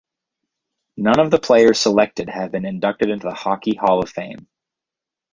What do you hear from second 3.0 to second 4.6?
into the Hockey Hall of Fame.